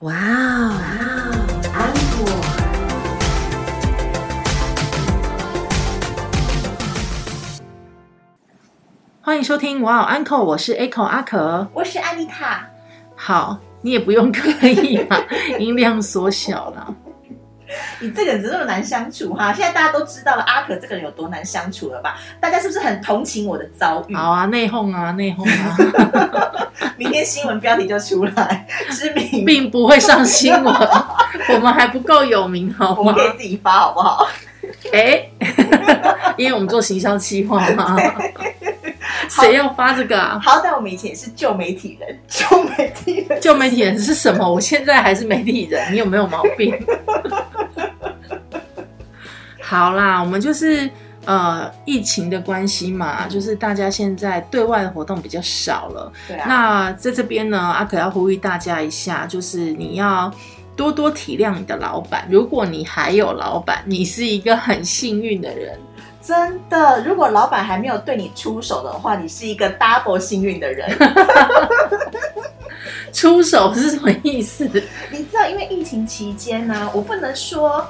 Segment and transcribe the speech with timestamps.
[0.00, 0.80] 哇哦，
[1.74, 2.24] 安可。
[9.20, 11.68] 欢迎收听哇哦，Uncle，我是 Echo 阿可。
[11.74, 12.66] 我是安妮塔。
[13.14, 15.18] 好，你也不用刻意嘛，
[15.60, 16.94] 音量缩小了。
[18.00, 19.52] 你这个人怎么那么难相处哈？
[19.52, 22.16] 现在大家都知道了阿可这个人有多难相处了吧？
[22.40, 24.14] 大家是不是很同情我的遭遇？
[24.14, 26.70] 好啊，内讧啊，内讧啊。
[26.96, 30.74] 明天新闻标题就出来，知名并不会上新闻，
[31.54, 33.14] 我们还不够有名，好吗我们？
[33.14, 34.26] 可以自己发好不好？
[34.92, 35.28] 哎，
[36.36, 37.96] 因为我们做行销企划嘛，
[39.28, 40.38] 谁要发这个啊？
[40.42, 44.48] 好歹我们以前也是旧媒体人，旧媒体人，旧媒体人是什么？
[44.50, 46.74] 我现在还是媒体人，你有没有毛病？
[49.70, 50.90] 好啦，我们就是
[51.26, 56.12] 呃疫情的关系嘛，就是大家现在对外的活动比较少了。
[56.26, 60.28] 对啊，那在这边呢，阿可要呼吁大家一下，就是你要
[60.74, 62.26] 多多体谅你的老板。
[62.28, 65.78] 如果你还有老板，你是一个很幸运的人。
[66.20, 70.90] 真的，如果老板还没有对你出手的话，你是一个 double 幸运的人。
[73.12, 74.64] 出手是什么意思？
[75.12, 77.86] 你知道，因为疫情期间呢、我不能说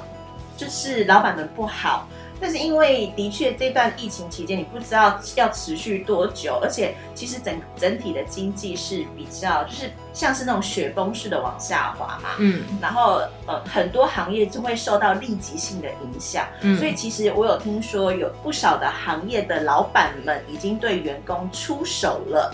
[0.61, 2.07] 就是老板们不好，
[2.39, 12.29] 但是因为的确这段疫情期间，你不知道要持续多久，而且其实整整体的经济是比较就是像是那种雪崩式的往下滑嘛。
[12.37, 12.61] 嗯。
[12.79, 22.53] 然后呃，很多行业就会受到立即性的影响，嗯，所以其实我有听说有不少的行业的老板们已经对员工出手了，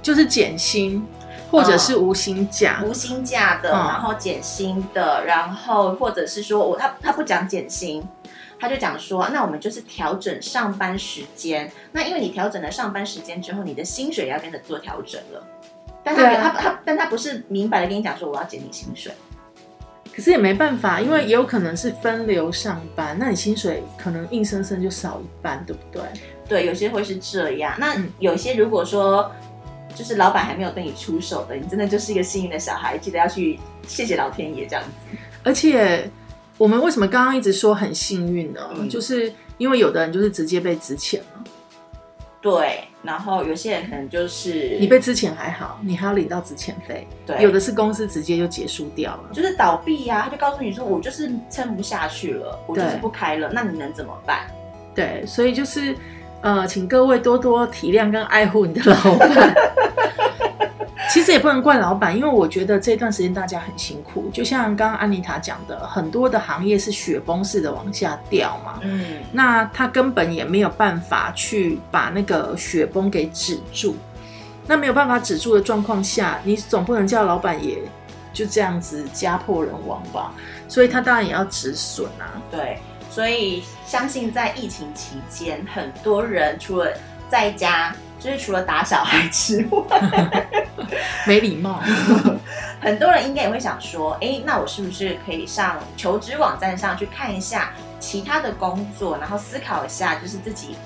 [0.00, 1.04] 就是减薪
[1.50, 2.82] 或者是无薪假。
[2.84, 8.06] 无薪假的，嗯然后减薪的，然后或者是说我他他不讲减薪，
[8.58, 11.70] 他就讲说，那我们就是调整上班时间。
[11.92, 15.46] 那因为你调整了上班时间之后，你的薪水也要跟着做调整了。
[16.02, 19.12] 但他他他但他不是明白的跟你讲说我要减你薪水，
[20.16, 26.02] 可是也没办法，因为也有可能是分流上班，那你薪水可能硬生生就少一半，对不对？
[26.48, 27.74] 对，有些会是这样。
[27.78, 29.30] 那嗯有些如果说
[30.00, 35.18] 就是老板还没有对你出手的，你真的就是一个幸运的小孩，记得要去谢谢老天爷这样子。
[35.42, 36.10] 而且
[36.56, 38.60] 我们为什么刚刚一直说很幸运呢？
[38.76, 41.44] 嗯就是因为有的人就是直接被值钱了，
[42.40, 49.30] 对，然后有些人可能就是你被资遣还好，你还要领到值钱费，对有的是公司直接就结束掉了。
[49.34, 54.46] 就是倒闭呀、他就告诉你说我就是撑不下去了，我就是不开了，那你能怎么办？
[54.94, 55.94] 对，所以就是
[56.40, 59.54] 呃，请各位多多体谅跟爱护你的老板。
[61.12, 64.30] 其实也不能怪老板，因为我觉得这段时间大家很辛苦。
[64.32, 73.96] 就像刚刚安妮塔讲的，很多的行业是雪崩式的往下掉嘛，嗯，那他根本也没有办法去把那个雪崩给止住。
[74.68, 77.82] 那没有办法止住的状况下，你总不能叫老板也
[78.32, 80.32] 就这样子家破人亡吧？
[80.68, 82.38] 所以他当然也要止损啊。
[82.52, 82.78] 对，
[83.10, 86.92] 所以相信在疫情期间，很多人除了
[87.28, 90.46] 在家，就是除了打小孩之外，
[91.26, 91.82] 没礼貌。
[92.80, 100.76] 很多人应该也会想说，哎，那我是不是可以上求职网站上去看一下其他的工作，然后思考一下，就是自己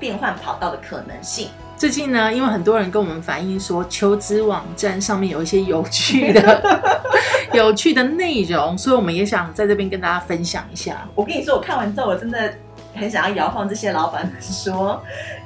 [0.00, 1.50] 变换跑道的可能性。
[1.76, 6.62] 最近呢，因为很多人跟我们反映说，求职网站上面有一些有趣的、
[7.52, 11.06] 有趣的内容，所以我们也想在这边跟大家分享一下。
[11.14, 12.50] 我跟你说，我看完之后，我真的
[12.94, 15.02] 很想要摇晃这些老板们说，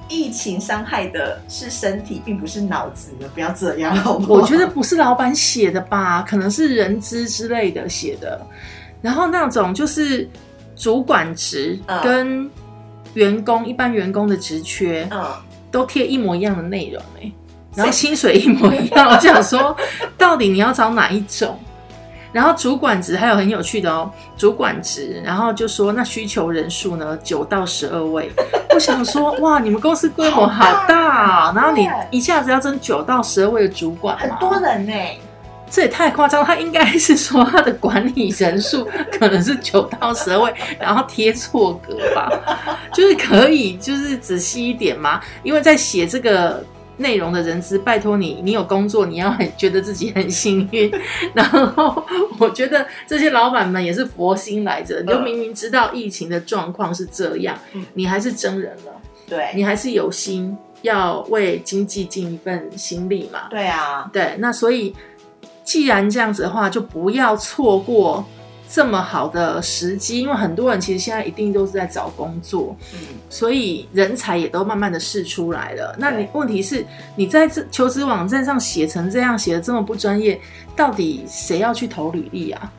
[0.09, 4.41] 疫情伤害的是身体，并不是脑子，你不要这样，好不好？
[4.41, 8.41] 我觉得不是老板写的吧，可能是人资之类的写的。
[9.03, 10.29] 然后那种就是
[10.77, 12.51] 主管职嗯跟
[13.15, 15.25] 员工、一般员工的职缺嗯，
[15.71, 17.33] 都贴一模一样的内容哎、
[17.75, 19.77] 然后薪水一模一样，我想说，
[20.19, 21.59] 到底你要找哪一种？
[22.33, 28.31] 然后主管职还有很有趣的哦，主管职，然后就说那需求人数呢九到十二位，
[28.73, 34.93] 我想说 哇，你们公司规模好大啊，然后你一下子要争九到十二位的主管，很多人呢、
[35.71, 42.29] 这也太夸张，他应该是说他的管理人数可能是九到十二位，然后贴错格吧，
[42.93, 46.65] 就是可以就是仔细一点嘛，因为在写这个
[46.97, 50.91] 内容的人资，拜托你，你有工作，你要很觉得自己很幸运。
[51.33, 52.05] 然后
[52.39, 58.93] 我觉得这些老板们也是佛心来着，你就明明知道疫情的状况是这样嗯，你还是真人了，
[59.29, 63.49] 对，你还是有心要为经济尽一份心力嘛。
[63.49, 64.95] 对啊，对，那所以
[65.65, 68.25] 既然这样子的话，就不要错过
[68.69, 72.99] 这么好的时机，因为很多人其实现在一定都是在找工作，嗯，
[73.29, 75.95] 所以人才也都慢慢的试出来了。
[75.99, 76.85] 那你对问题是，
[77.17, 80.41] 你在这求职网站上写成这样，写的这么不专业，
[80.77, 82.73] 到底谁要去投履历啊？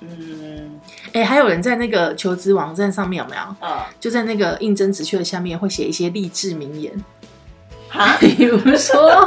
[0.00, 0.78] 嗯，
[1.12, 3.42] 哎，还有人在那个求职网站上面有没有？
[3.60, 6.92] 呃，就在那个应征职缺的下面会写一些励志名言，
[7.88, 9.26] 啊， 比如说，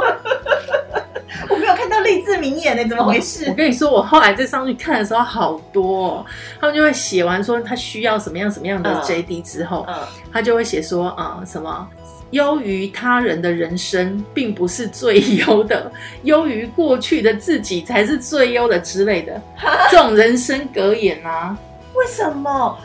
[2.10, 3.54] 励志名言呢，怎么回事我？
[3.54, 6.26] 跟你说，我后来在上去看的时候好多、哦，
[6.60, 9.96] 他们就会写完说他需要什么样什么样的嗯 JD 之后，嗯，
[10.32, 11.88] 他就会写说啊、呃什么。
[12.32, 15.90] 优于他人的人生并不是最优的，
[16.22, 19.42] 优于过去的自己才是最优的之类的，
[19.90, 21.58] 这种人生格言啊，
[21.92, 22.78] 为什么？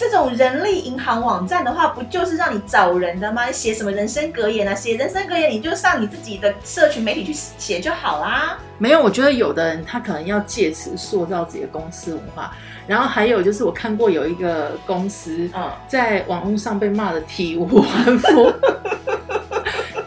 [0.00, 3.44] 这种人力银行网站的话，不就是让你找人的吗？
[3.44, 4.74] 你写什么人生格言啊？
[4.74, 8.56] 写人生格言，你就上你自己的社群媒体去写就好啦。
[8.78, 12.50] 没有，我觉得有的人他可能要借此塑造自己的公司文化，
[12.86, 18.50] 然后还有就是我看过有一个公司嗯，在网络上被骂的体无完肤，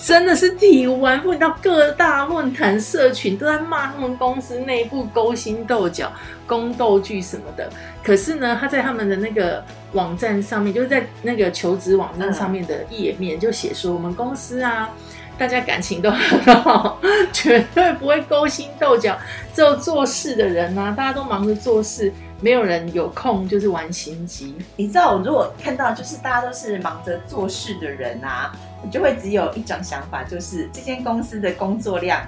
[0.05, 1.33] 真的是体无完肤。
[1.33, 6.11] 到各大论坛、社群都在骂他们公司内部勾心斗角、
[6.45, 7.69] 宫斗剧什么的。
[8.03, 9.63] 可是呢，他在他们的那个
[9.94, 14.89] 网站上面，就是在那个求职网站上面的页面，就写说我们公司啊。
[15.35, 16.99] 大家感情都很好，
[17.33, 19.17] 绝对不会勾心斗角。
[19.51, 24.53] 只有做事的人啊，大家都忙着做事，没有人有空就是玩心机。
[24.75, 28.51] 你知道，我如果看到就是大家都是忙着做事的人啊，
[28.83, 32.21] 我就会只有一种想法，就是这间公司的工作量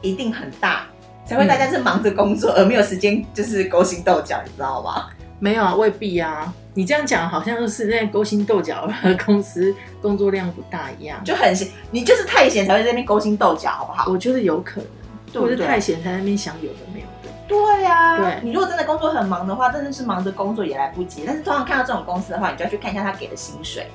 [0.00, 0.86] 一定很大，
[1.26, 5.08] 才会大家是忙着工作，而没有时间就是勾心斗角，你知道吗？
[5.40, 6.54] 没有啊，未必啊。
[6.74, 11.20] 你这样讲好像就是在勾心斗角的公司工作量不大一样。
[11.24, 14.10] 就很闲，你就是太闲才会在那边勾心斗角，好不好？
[14.10, 14.86] 我觉得有可能，
[15.32, 17.28] 对不对或者太闲才在那边想有的没有的。
[17.48, 21.24] 对呀、对你如果真的工作很忙的话，真的是忙着工作也来不及。
[21.26, 23.88] 但是通常看到这种公司的话，你就要去看一下他给的薪水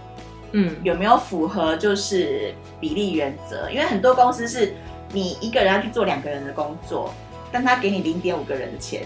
[0.57, 4.73] 嗯，有没有符合就是比例原则，因为很多公司是
[5.11, 7.13] 你一个人要去做两个人的工作，
[7.51, 9.01] 但他给你零点五个人的钱。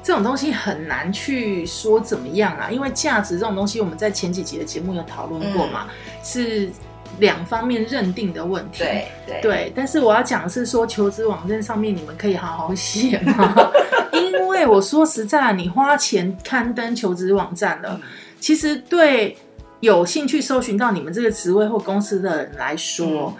[0.00, 5.88] 这种东西很难去说怎么样啊，因为价值这种东西，我们在前几集的节目有讨论过嘛，
[6.22, 6.70] 是
[7.18, 8.78] 两方面认定的问题。
[8.78, 13.72] 对对对，但是我要讲的是说，求职网站上面你们可以好好写嘛？
[14.14, 18.08] 因为我说实在，你花钱刊登求职网站了，嗯
[18.40, 19.36] 其实对
[19.80, 23.34] 有兴趣搜寻到你们这个职位或公司的人来说，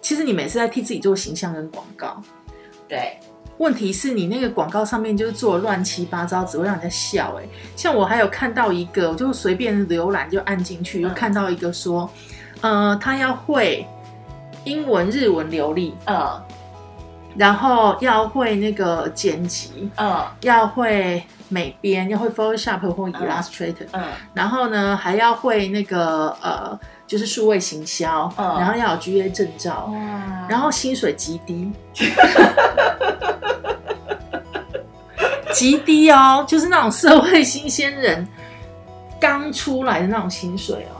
[0.00, 2.22] 其实你们也是在替自己做形象跟广告。
[2.86, 3.18] 对，
[3.58, 7.48] 问题是你那个广告上面就是做得乱七八糟，只会让人家笑、欸。
[7.76, 12.10] 像我还有看到一个，我就随便浏览就按进去，就嗯看到一个说，
[12.60, 13.86] 呃，他要会
[14.64, 16.42] 英文、日文流利，嗯。
[17.36, 20.20] 然后要会那个剪辑，嗯。
[20.40, 24.02] 要会美编，要会 Photoshop 或 Illustrator，、嗯。
[24.32, 28.58] 然后呢还要会那个呃，就是数位行销，嗯。
[28.58, 30.46] 然后要有 GA 证照，哇。
[30.48, 31.70] 然后薪水极低，
[35.52, 38.26] 极低哦，就是那种社会新鲜人
[39.20, 40.99] 刚出来的那种薪水哦，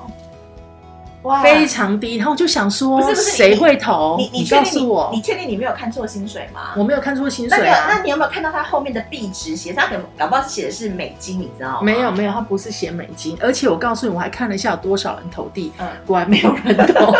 [1.23, 2.17] 哇非常低。
[2.17, 4.17] 然后我就想说不是，不是谁会投？
[4.19, 6.73] 你你告诉我你，确定你没有看错薪水吗？
[6.77, 7.87] 我没有看错薪水啊。
[7.89, 9.73] 那你有没有看到它后面的币值写？
[9.73, 11.83] 它可能搞不好是写的是美金，你知道吗？
[11.83, 17.15] 没有没有，他不是写美金，而且我告诉你，我还看了一下有多少人投递，嗯果然没有人投。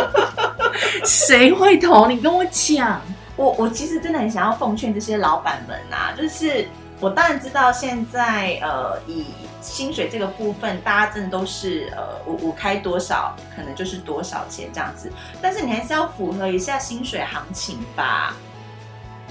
[1.05, 2.07] 谁会投？
[2.07, 3.01] 你跟我讲。
[3.37, 6.69] 我我其实真的很想要奉劝这些老板们啊，就是
[7.01, 9.27] 我当然知道现在呃以
[9.63, 18.37] 薪水这个部分，大家真的都是呃我我开多少可能就是多少钱这样子，但是你还是要符合一下薪水行情吧。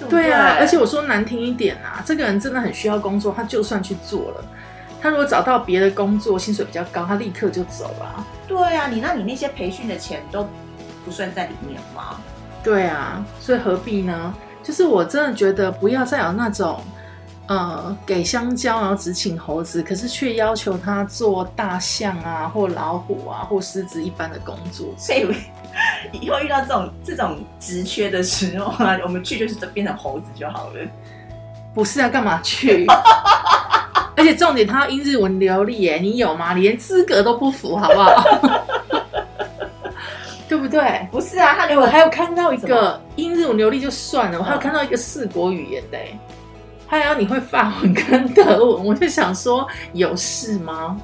[0.09, 4.45] 对啊，而且我说难听一点啊，这个人真的很需要工作，他就算去做了，
[5.01, 10.47] 他如果找到别的工作，薪水比较高，他立刻就走了啊、对啊，你那你那些培训的钱都
[11.03, 12.15] 不算在里面吗？
[12.63, 14.33] 对啊，所以何必呢？
[14.63, 16.81] 就是我真的觉得不要再有那种，
[17.49, 24.87] 呃，给香蕉然后只请猴子，可是却要求他做大象啊或老虎啊或狮子一般的工作。
[24.97, 25.27] 所以
[26.21, 30.75] 以后遇到这种这种职缺的时候啊，我们去就是变成猴子就好了。
[31.73, 32.85] 不是啊，干嘛去？
[34.15, 36.53] 而且重点，他要英日文流利耶，你有吗？
[36.53, 38.23] 你连资格都不符，好不好？
[40.47, 41.07] 对不对？
[41.11, 46.19] 不是啊，他我还有看到一什个英日文流利就算了，我还有嗯看到一个四国语言的、欸，
[46.89, 50.99] 还要你会法文跟德文， 我就想说有事吗？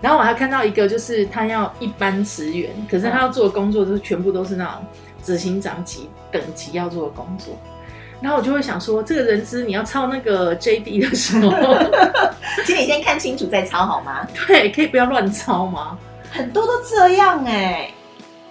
[0.00, 4.74] 然后我还看到一个，就是他要一般职员，可是他要做的工作就是全部都是那种
[5.22, 7.54] 执行长级等级要做的工作。
[8.22, 11.50] 然后我就会想说，这个人资你要抄那个 JD 的时候，
[12.66, 14.26] 请你先看清楚再抄好吗？
[14.46, 15.98] 对，可以不要乱抄吗？
[16.30, 17.90] 很多都这样哎、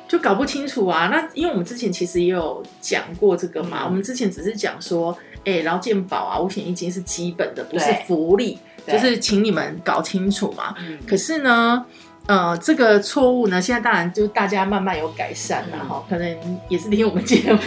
[0.08, 1.08] 就搞不清楚啊。
[1.12, 10.76] 那因为我们之前其实也有讲过这个嘛，嗯我们之前只是讲说，哎、劳健保啊、五险一金是基本的，不是福利，就是请你们搞清楚嘛。
[10.80, 11.86] 嗯，可是呢，
[12.28, 17.60] 呃，这个错误呢，现在当然就是大家慢慢有改善了嗯哈、可能也是听我们节目，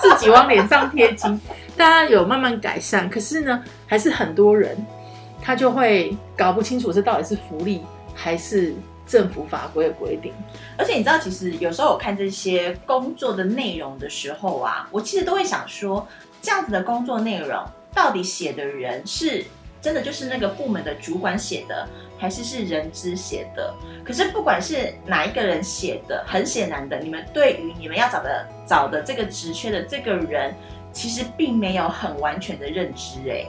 [0.00, 1.40] 自己往脸上贴金，
[1.76, 3.08] 大家有慢慢改善。
[3.08, 4.76] 可是呢，还是很多人
[5.40, 7.82] 他就会搞不清楚这到底是福利
[8.14, 8.74] 还是
[9.06, 10.32] 政府法规的规定。
[10.76, 16.06] 而且你知道，其实有时候我看这些工作的内容的时候啊，我其实都会想说，
[16.42, 19.44] 这样子的工作内容到底写的人是
[19.80, 23.74] 真的就是那个部门的主管写的，还是是人资写的？
[24.04, 30.54] 可是不管是哪一个人写的，很显然的，你们对于你们要找的找的这个职缺的这个人，
[30.92, 33.44] 其实并没有很完全的认知哎。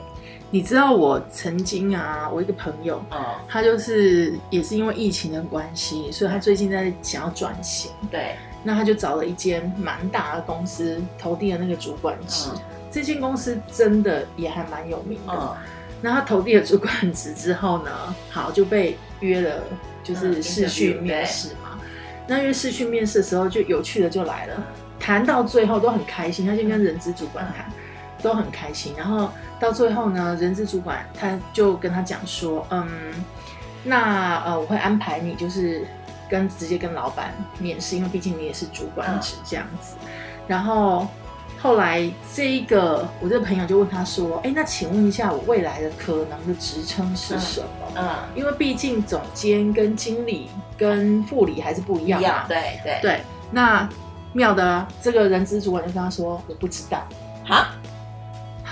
[0.49, 7.91] 你知道我曾经啊，我一个朋友，嗯，他就是也是因为疫情的关系，所以他最近在想要转型。
[8.11, 12.49] 对，那他就找了一间蛮大的公司投递了那个主管职。
[12.53, 12.59] 嗯
[12.93, 15.33] 这间公司真的也还蛮有名的。
[15.33, 15.57] 嗯，
[15.99, 17.91] 那他投递了主管职之后呢，
[18.29, 19.63] 好就被约了，
[20.03, 21.79] 就是嗯视讯 interview，面试嘛。
[22.27, 24.63] 那约试训面试的时候，就有趣的就来了，
[24.99, 26.45] 谈到最后都很开心。
[26.45, 27.65] 他先跟人资主管谈，
[28.21, 28.93] 都很开心。
[28.95, 32.87] 然后到最后呢，人资主管他就跟他讲说，嗯，
[33.83, 35.85] 那呃我会安排你就是
[36.29, 39.95] 跟直接跟老板面试，因为毕竟你也是主管职这样子。
[40.47, 41.07] 然后
[41.63, 42.03] 后来
[42.35, 47.67] 这一个我这个朋友就问他说，哎，那请问一下我未来的可能的职称是什么？
[47.95, 52.27] 嗯，因为毕竟总监跟经理跟副理还是不一一样嘛。
[52.27, 53.87] 样，对对，对，那
[54.33, 57.01] 妙的这个人资主管就跟他说，我不知道。
[57.45, 57.65] 好，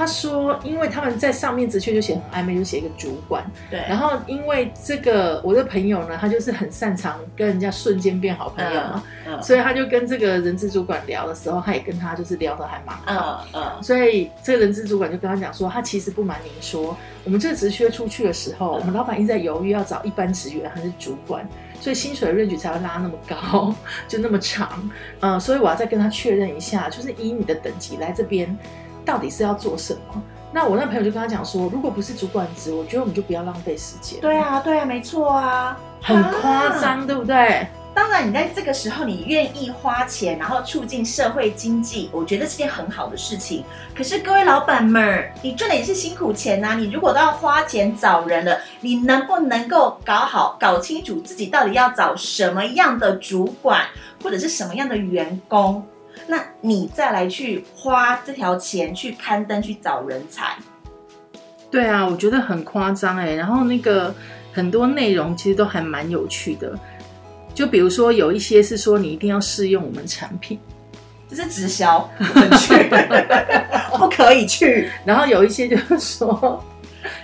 [0.02, 3.46] 他说，因为他们在上面职缺就写很暧昧，就写一个主管。
[3.70, 13.46] 对，然后因为这个我的朋友呢，他就是很擅长跟人家瞬间变好朋友嘛，嗯所以他就跟这个人资主管聊的时候，他也跟他就是聊得还蛮好。
[13.54, 21.48] 嗯嗯所以这个人资主管就跟他讲说，他其实不瞒您说，我们这个职缺出去的时候，我们老板一直在犹豫要找一般职员还是主管，
[21.80, 23.76] 所以薪水的 range 才会拉那么高，
[24.08, 24.90] 就那么长。
[25.20, 28.58] 嗯、所以我要再跟他确认一下，就是以你的等级来这边，
[29.06, 30.22] 到底是要做什么？
[30.54, 34.20] 那我那朋友就跟他讲说，如果不是主管职，我觉得我们就不要浪费时间。
[34.20, 37.66] 对，啊，对啊，没错啊，很夸张，对不对？
[37.94, 43.66] 当然，你在这个时候你愿意花钱，然后促进社会经济，我觉得是件很好的事情。
[43.96, 53.82] 可是各位老板们，你赚的也是辛苦钱呐、你如果都要花钱找人了，你能不能够搞好、搞清楚自己到底要找什么样的主管，
[54.24, 55.86] 或者是什么样的员工？
[56.28, 60.56] 那你再来去花这条钱去刊登去找人才，
[61.70, 63.34] 对啊，我觉得很夸张哎。
[63.34, 64.14] 然后那个
[64.54, 66.78] 很多内容其实都还蛮有趣的，
[67.54, 70.60] 就比如说有一些是说你一定要试用我们产品，
[71.30, 72.74] 这是直销，不去，
[73.98, 74.90] 不可以去。
[75.06, 76.64] 然后有一些就是说，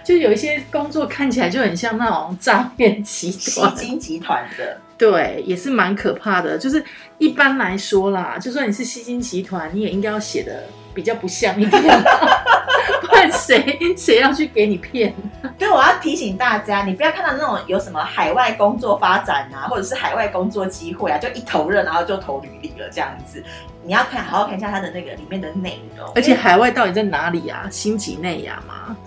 [0.07, 6.57] 就有一些工作看起来就很像那种诈骗集吸团，金集团的，对，也是蛮可怕的。
[6.57, 6.81] 就是
[7.17, 10.63] 一般来说啦，就算你是吸金集团，你也应该要写的
[10.97, 11.79] 比较不像一点，
[13.07, 15.13] 不然谁谁要去给你骗？
[15.59, 23.43] 对，我要提醒大家，你不要看到那种有什么海外工作发展啊，或者是海外工作机会啊，就一头热，然后就投履历了这样子。
[23.83, 27.67] 你要看，好好看一下它的那个里面的内容，而且海外到底在哪里啊？
[27.69, 28.97] 新几内亚吗？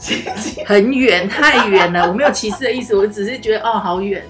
[0.65, 2.09] 很远， 太远了。
[2.09, 4.25] 我没有歧视的意思，我只是觉得哦，好远。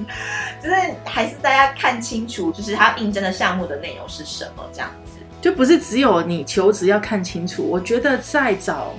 [0.63, 0.75] 就是
[1.05, 5.10] 还是大家看清楚，就是他应征的项目的内容是什么这样子。
[5.41, 7.63] 就不是只有你求职要看清楚。
[7.63, 8.95] 我觉得在找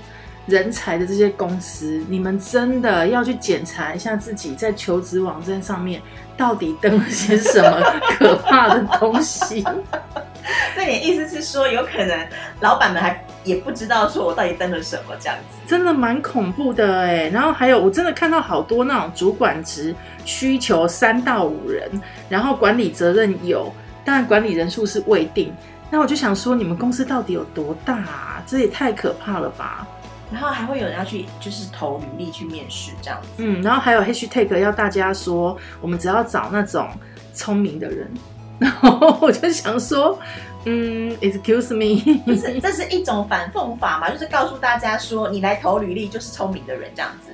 [0.47, 6.01] 人才的这些公司，你们真的要去检查一下自己在求职网站上面
[6.35, 7.79] 到底登了些什么
[8.17, 9.63] 可怕的东西。
[10.75, 12.27] 那你意思是说，有可能
[12.59, 15.57] 老板们还也不知道说我到底登了什么这样子？
[15.67, 17.29] 真的蛮恐怖的哎。
[17.29, 19.93] 然后还有，我真的看到好多那种主管职
[20.25, 21.87] 需求三到五人，
[22.27, 23.71] 然后管理责任有，
[24.03, 25.53] 但管理人数是未定。
[25.91, 28.41] 那我就想说，你们公司到底有多大啊？
[28.47, 29.85] 这也太可怕了吧！
[30.31, 33.27] 然后还会有人要去就是投履历去面试这样子。
[33.37, 36.87] 嗯，然后还有 hashtag 要大家说，我们只要找那种
[37.33, 38.09] 聪明的人。
[38.57, 40.17] 然后我就想说，
[40.65, 47.31] 嗯，excuse me， 不是，这是一种反讽法嘛，就是告诉大家说，你来投履历就是聪明的人这样子。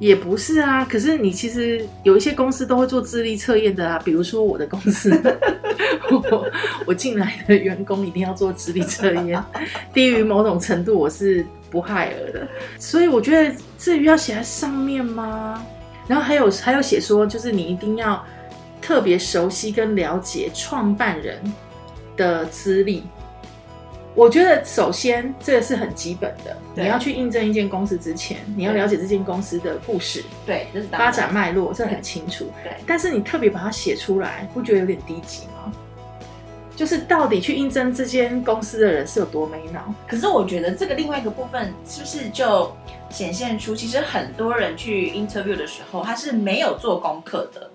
[0.00, 5.10] 也不是啊，可是你其实有一些公司都会做智力测验的啊，比如说我的公司，
[6.10, 6.50] 我
[6.86, 9.42] 我进来的员工一定要做智力测验，
[9.92, 12.46] 低于某种程度我是不害尔的，
[12.78, 15.64] 所以我觉得至于要写在上面吗？
[16.06, 18.22] 然后还有还有写说，就是你一定要
[18.82, 21.40] 特别熟悉跟了解创办人
[22.16, 23.04] 的资历。
[24.14, 32.46] 我觉得首先这个是很基本的，你要去应征一间公司之前，你要了解这间公司的故事、对，这是当发展脉络，这很清楚。
[32.62, 35.72] 对，但是你特别把它写出来，不觉得有点低级吗？
[36.76, 39.92] 就是到底去应征这间公司的人是有多没脑？
[40.08, 42.72] 可是我觉得这个另外一个部分是不是就
[43.10, 47.70] 显现出，其实很多人去 interview 的时候，他是没有做功课的。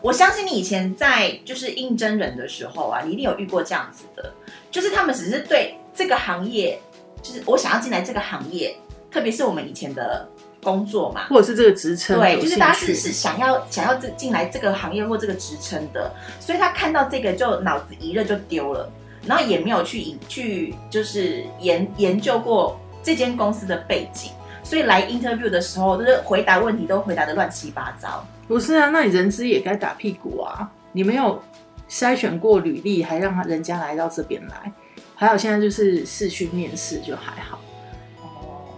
[0.00, 4.32] 我相信你以前在就是应征人的时候啊，你一定有遇过这样子的，
[4.70, 6.78] 就是他们只是对这个行业，
[7.22, 8.76] 就是我想要进来这个行业，
[9.10, 10.28] 特别是我们以前的
[10.62, 18.90] 工作嘛，或者是这个职称对，就是大家是是想要想要这进来这个行业或这个职称的，所以他看到这个就脑子一热就丢了，
[19.26, 24.30] 然后也没有去引去就是研研究过这间公司的背景，
[24.62, 28.24] 所以来 interview 的时候，就是回答问题都回答的乱七八糟。
[28.48, 30.68] 不是啊，那你人资也该打屁股啊！
[30.92, 31.40] 你没有
[31.88, 34.72] 筛选过履历，还让人家来到这边来，
[35.14, 37.58] 还有现在就是视讯面试就还好。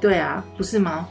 [0.00, 1.08] 对啊，不是吗？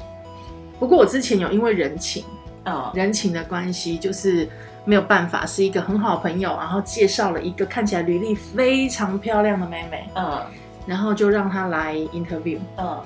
[0.78, 2.24] 不过我之前有因为人情
[2.66, 4.48] 嗯人情的关系，就是
[4.84, 10.42] 没有办法，是一个很好的朋友，然后介绍了一个看起来履历非常漂亮的妹妹，嗯
[10.86, 12.58] 然后就让她来 interview。
[12.78, 13.02] 嗯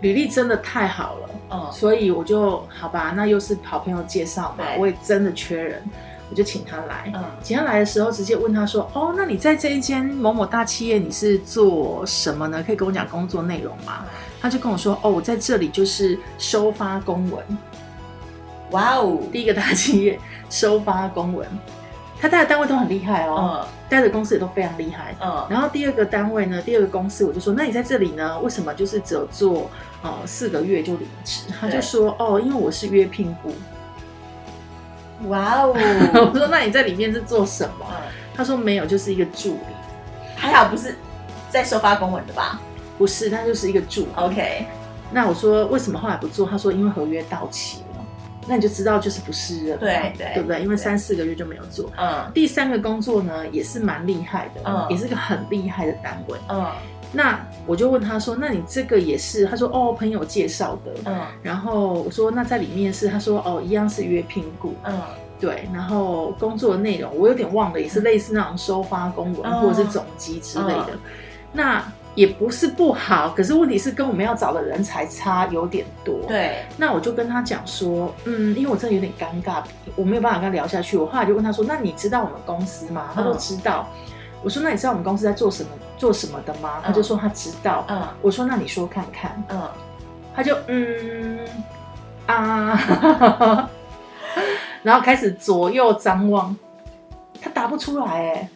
[0.00, 1.68] 履历真的太好了，嗯。
[1.72, 5.82] 所以我就好吧，那又是好朋友介绍嘛，我也真的缺人，
[6.30, 7.10] 我就请他来。
[7.14, 7.24] 嗯。
[7.42, 12.62] 请他来的时候，直接问他说：“哦，那你在这一间某某大企业你是做什么呢？
[12.66, 14.04] 可以跟我讲工作内容吗？”
[14.40, 17.42] 他就跟我说：“哦，我在这里就是收发公文，
[18.70, 21.48] 哇哦，第一个大企业收发公文，
[22.26, 25.14] 他待的单位都很厉害哦，嗯待的公司也都非常厉害。
[25.20, 29.70] 嗯然后第二个单位呢，第二个公司我就说，那你在这里呢，为什么就是只有做
[30.02, 31.42] 呃四个月就离职？
[31.60, 33.52] 他就说，哦，因为我是约聘雇。
[35.28, 35.72] 哇哦，
[36.32, 37.86] 我说，那你在里面是做什么？
[37.90, 37.96] 嗯
[38.36, 39.74] 他说没有，就是一个助理。
[40.34, 40.94] 还好不是
[41.48, 42.60] 在收发公文的吧
[42.98, 44.08] 不是，他就是一个助理。
[44.16, 44.66] ？OK，
[45.10, 46.46] 那我说为什么后来不做？
[46.46, 47.85] 他说因为合约到期了。
[48.48, 50.62] 那你就知道就是不是人嘛，对对对不对？
[50.62, 51.90] 因为三四个月就没有做。
[51.98, 56.38] 嗯第三个工作呢，也是蛮厉害的，嗯也是个很厉害的单位。
[56.48, 56.66] 嗯
[57.12, 60.92] 那我就问他说：“那你这个也是？”他说：“哦，朋友介绍的。
[61.04, 64.74] 嗯然后我说：“那在里面是？”他说：“哦，一样是约聘雇。
[64.84, 65.00] 嗯
[65.38, 70.98] 对，然后工作的内容我有点忘了，也是类似那种收发公文、嗯或者是总机之类的。
[71.52, 71.82] 那
[72.16, 79.62] 也不是不好，可是问题是跟我们要找的人才差有点多。，对，那我就跟他讲说，嗯，因为我真的有点尴尬，
[79.94, 80.96] 我没有办法跟他聊下去。
[80.96, 83.86] 我后来就问他说：“那你知道我们公司吗？”他说：“嗯知道。
[84.42, 87.84] 我说：“那你知道我们公司在做什么做什么的吗？”他就说他知道。
[87.88, 89.42] 嗯我说：“那你说看看。
[89.48, 89.62] 嗯，”
[90.34, 91.38] 他就嗯
[92.26, 93.68] 啊，
[94.82, 96.56] 然后开始左右张望，
[97.42, 98.48] 他答不出来哎。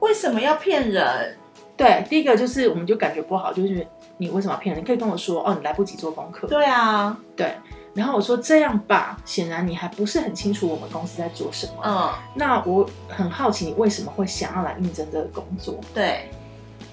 [0.00, 1.36] 为什么要骗人？
[1.76, 3.86] 对，第一个就是我们就感觉不好，就是
[4.18, 4.82] 你为什么要骗人？
[4.82, 6.46] 你可以跟我说哦，你来不及做功课。
[6.46, 7.54] 对啊，对，
[7.94, 11.82] 然后我说这样吧，显然你还不是很清楚我们公司在做什么。
[11.84, 15.80] 嗯，那我很好奇，你为什么会想要来应征这个工作？
[15.94, 16.30] 对，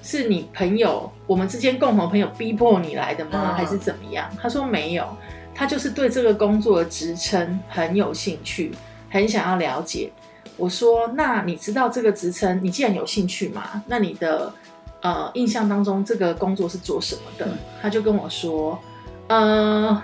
[0.02, 3.50] 是你朋友，我们之间共同朋友逼迫你来的吗？
[3.52, 4.30] 嗯还是怎么样？
[4.42, 5.06] 他说没有，
[5.54, 8.74] 他就是对这个工作的职称很有兴趣，
[9.10, 10.12] 很想要了解。
[10.56, 14.52] 我说，那你知道这个职称，你既然有兴趣嘛，那你的
[15.02, 17.46] 呃印象当中这个工作是做什么的？
[17.46, 18.78] 嗯他就跟我说，
[19.28, 20.02] 呃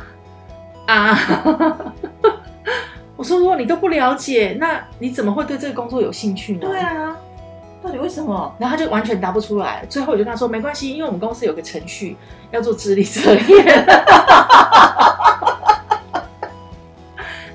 [0.88, 1.19] 啊。
[3.17, 6.67] 我说，如果你都不了解，那你怎么会对这个工作有兴趣呢？
[6.67, 7.15] 对啊，
[7.81, 8.53] 到底为什么？
[8.60, 9.86] 然后他就完全答不出来。
[9.89, 12.17] 最后我就跟他说：“没关系，因为我们公司有个程序
[12.51, 13.86] 要做智力测验，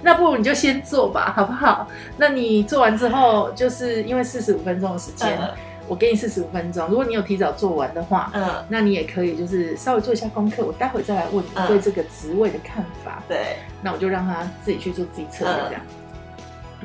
[0.03, 1.87] 那不如你就先做吧，好不好？
[2.17, 5.51] 那你做完之后，就是因为四十五分钟的时间，嗯
[5.91, 6.87] 我给你四十五分钟。
[6.87, 13.21] 如果你有提早做完的话，嗯，那你也可以就是稍微做一下功课，我待会再来问你嗯对这个职位的看法。
[13.27, 15.83] 对，那我就让他自己去做自己测验嗯这样。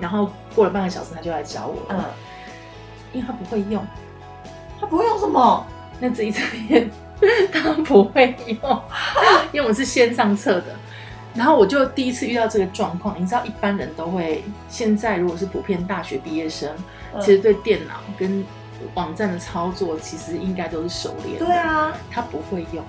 [0.01, 2.03] 然后过了半个小时，他就来找我了，嗯，
[3.13, 3.85] 因为他不会用。
[4.81, 5.63] 他不会用什么？
[5.99, 6.89] 那自己测验
[7.53, 8.81] 他不会用，
[9.51, 10.75] 因为我们是线上测的。
[11.35, 16.73] 然后我就第一次遇到这个状况，你知道一般人都会，现在如果是普遍大学毕业生，
[17.13, 18.43] 嗯其实对电脑跟
[18.93, 21.45] 网站的操作其实应该都是熟练的。
[21.45, 22.83] 对，啊，他不会用。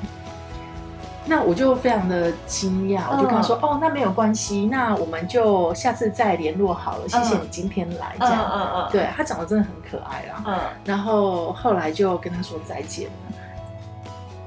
[1.28, 7.08] 那我就非常的惊讶，我就跟他说：“哦，那没有关系，那我们就下次再联络好了。
[7.08, 8.48] 谢谢你今天来，这样。
[8.54, 10.44] 嗯嗯对他长得真的很可爱啦。
[10.46, 13.36] 嗯然后后来就跟他说再见了。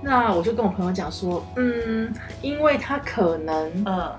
[0.02, 4.10] 那我就跟我朋友讲说，嗯，因为他可能嗯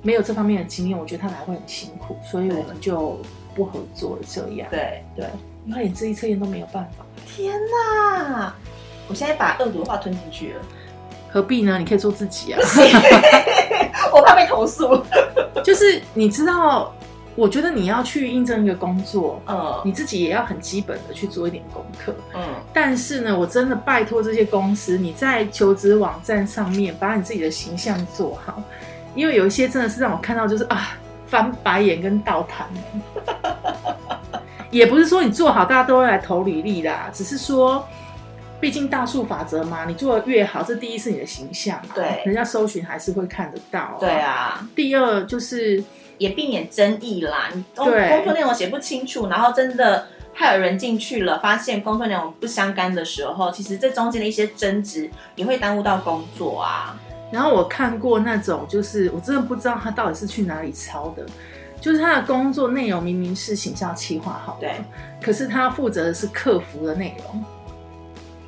[0.00, 3.18] 没有这方面的经验，我觉得他来会很辛苦，所以我们就
[3.54, 4.22] 不合作了。
[4.26, 5.26] 这样，对，对，
[5.66, 7.58] 因为连这一测验都没有办法，天
[8.30, 8.54] 哪！
[9.08, 10.60] 我现在把恶毒的话吞进去了，
[11.30, 11.78] 何必呢？
[11.78, 12.60] 你可以做自己啊。
[14.12, 15.02] 我怕被投诉。
[15.64, 16.94] 就是你知道，
[17.34, 22.14] 我觉得你要去应征一个工作，嗯你自己也要很基本的去做一点功课。
[22.34, 28.62] 嗯但是呢，我真的拜托这些公司，你在求职网站上面把你自己的形象做好，
[29.14, 30.96] 因为有一些真的是让我看到就是啊
[31.26, 32.68] 翻白眼跟倒弹。
[34.74, 37.86] 也不是说你做好大家都会来投履历啦，只是说，
[38.60, 44.10] 毕竟大数法则嘛，你做的越好，这第一是你的形象嘛，对人家搜寻还是会看得到、对。
[44.10, 45.82] 啊，第二就是
[46.18, 47.48] 也避免争议啦。
[47.54, 56.98] 你工工作内容写不清楚，然后真的害有人进去了，发现工作内容不相干的时候，其实这中间的一些争执也会耽误到工作啊。
[57.30, 61.24] 然后我看过那种，就是我真的不知道他到底是去哪里抄的，
[61.84, 64.72] 就是他的工作内容明明是行销企划好的，对，
[65.20, 67.44] 可是他负责的是客服的内容，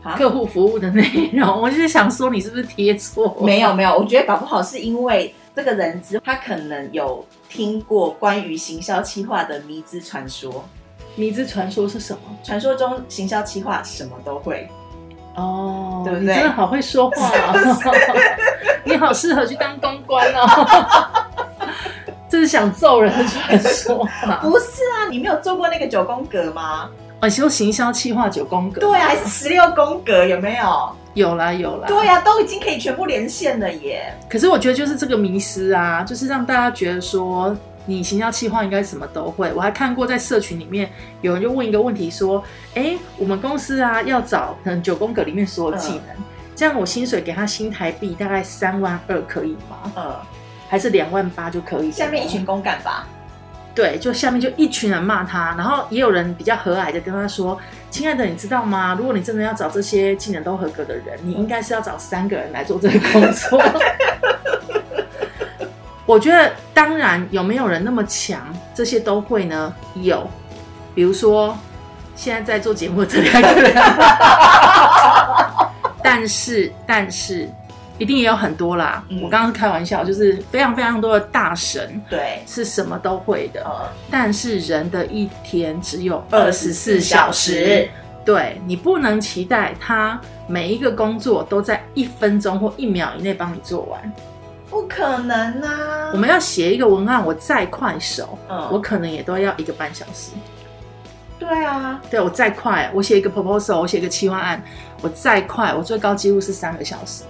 [0.02, 1.46] 啊客户服务的内容。
[1.60, 3.36] 我就是想说，你是不是贴错？
[3.42, 10.64] 没有没有，我觉得搞不好是因为这个人资他可能有听过关于行销企划的迷之传说，
[11.14, 12.20] 迷之传说是什么？
[12.42, 14.66] 传说中行销企划什么都会。
[15.34, 18.16] 哦，对不对你真的好会说话、哦，
[18.86, 21.35] 你好适合去当公关哦。
[22.28, 24.40] 这是想揍人的传说吗？
[24.42, 26.90] 不是啊，你没有做过那个九宫格吗？
[27.20, 28.80] 哦，你说行销企划九宫格？
[28.80, 30.90] 对啊，还是十六宫格有没有？
[31.14, 31.88] 有啦有啦。
[31.88, 34.12] 对啊，都已经可以全部连线了耶。
[34.28, 39.50] 可是我觉得就是这个迷失啊，就是让大家觉得说你行销企划应该什么都会。
[39.54, 40.90] 我还看过在社群里面
[41.22, 46.16] 有人就问一个问题说：“哎，我们公司啊要找可能九宫格里面所有技能，
[46.54, 49.92] 这样我薪水给他新台币大概三万二可以吗？
[49.96, 50.14] 嗯，
[50.68, 53.06] 还是两万八就可以？”下面一群公干吧。
[53.74, 57.58] 对，就下面就一群人骂他，然后也有人比较和蔼的跟他说
[57.90, 58.96] ：“亲爱的，你知道吗？
[58.98, 63.60] 如果你真的要找这些技能都合格的人，你应该是要找三个人来做这个工作。”
[66.06, 68.40] 我觉得，当然有没有人那么强，
[68.74, 69.74] 这些都会呢？
[69.94, 70.26] 有，
[70.94, 71.54] 比如说
[72.14, 73.74] 现在在做节目的这两个人，
[76.02, 77.46] 但是但是
[77.98, 79.02] 一定也有很多啦。
[79.08, 82.00] 嗯我刚刚是开玩笑，就是非常非常多的大神。
[82.10, 87.88] 对，是什么都会的，呃，但是人的一天只有二十四小时，
[88.24, 94.12] 对你不能期待他每一个工作都在一分钟或一秒以内帮你做完。
[94.68, 96.10] 不可能啊。
[96.12, 100.32] 我们要写一个文案，我再快手，嗯我可能也都要一个半小时。
[101.38, 104.62] 对啊，对我再快，我写一个 proposal，我写一个企划案，
[105.02, 107.22] 我再快，我最高几乎是三个小时。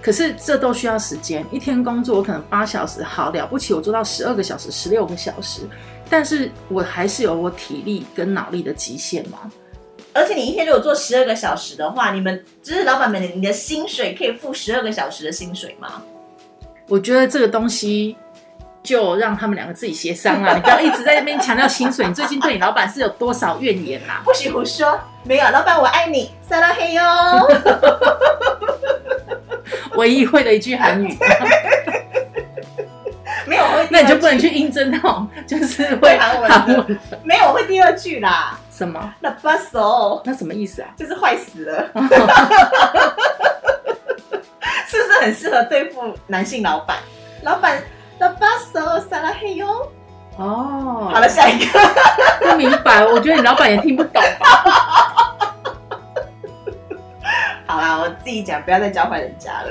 [0.00, 5.62] 可是这都需要时间，一天工作我可能八小时，好了不起，我做到十二个小时、十六个小时，
[6.08, 9.50] 但是我还是有我体力跟脑力的极限嘛。
[10.14, 16.02] 而且你一天如果做十二个小时的话，你们就是老板们，你的薪水可以付十二个小时的薪水吗？
[16.88, 18.16] 我觉得这个东西
[18.82, 22.06] 就让他们两个自己协商啊， 你不要一直在那边强调薪水。
[22.06, 24.22] 你最近对你老板是有多少怨言啊？
[24.24, 27.02] 不许胡说，没有，老板我爱你，撒拉嘿哟。
[29.96, 31.18] 唯一会的一句韩语，
[33.46, 38.58] 没有，会那你就不能去应征那种就是会会韩文的韩文的没有，我会第二句啦。
[38.70, 39.12] 什么？
[39.20, 40.88] 那巴手那什么意思啊？
[40.96, 41.90] 就是坏死了，
[44.86, 46.96] 是不是很适合对付男性老板？
[47.42, 47.82] 老板，
[48.18, 49.66] 那巴手撒拉嘿哟。
[50.36, 51.66] 哦，好了，下一个。
[52.40, 54.46] 不明白，我觉得你老板也听不懂吧？
[57.66, 59.70] 好啦，我自己讲，不要再教坏人家了。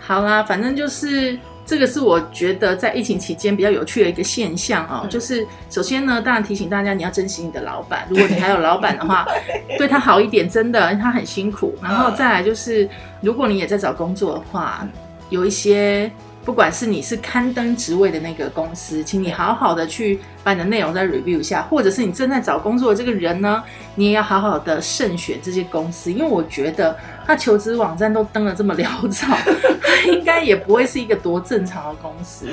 [0.00, 9.26] 好啦，反正就是这个是我觉得在疫情期间比较有趣的一个现象哦，嗯就是首先呢，当然提醒大家你要珍惜你的老板，如果你还有老板的话，
[9.76, 11.74] 对他好一点，真的，他很辛苦。
[11.82, 12.88] 然后再来就是，
[13.20, 14.88] 如果你也在找工作的话，
[15.28, 16.10] 有一些。
[16.44, 29.34] 不管是你是刊登职位的那个公司，请你好好的去把你的内容再 review 一下，或者是你正在找工作的这个人呢，你也要好好的慎选这些公司，因为我觉得他求职网站都登了这么潦草，
[29.82, 32.46] 他应该也不会是一个多正常的公司，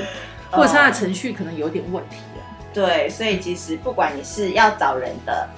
[0.49, 2.39] 或者是他的程序可能有点问题啊。
[2.73, 5.49] 对，所以其实不管你是要找人的，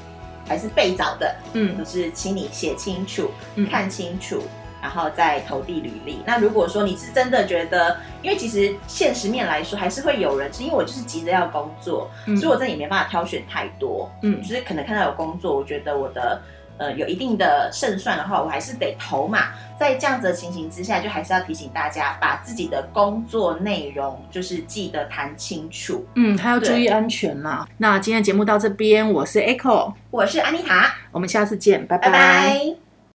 [0.47, 1.77] 还是被找的，嗯。
[1.77, 3.69] 就是请你写清楚、嗯。
[3.69, 4.41] 看清楚，
[4.83, 6.19] 然后再投递履历。
[6.25, 14.11] 那如果说你是真的觉得，因为其实现实面来说，还是会有人，是因为我就是急着要工作，嗯所以我这里没办法挑选太多。
[14.21, 16.41] 嗯就是可能看到有工作，我觉得我的
[16.77, 19.53] 呃有一定的胜算的话，我还是得投嘛。
[19.79, 26.05] 在这样子的情形之下，就还是要提醒大家，把自己的工作内容就是记得谈清楚。
[26.15, 27.65] 嗯，还要注意安全啦。
[27.77, 32.82] 那今天的节目到这边，我是 Echo，我是安妮塔，我们下次见，拜拜拜